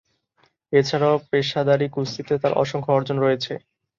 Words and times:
এছাড়াও 0.73 1.15
পেশাদারি 1.29 1.87
কুস্তিতে 1.89 2.33
তার 2.37 2.53
অসংখ্য 2.53 2.91
অর্জন 2.93 3.17
রয়েছে। 3.19 3.53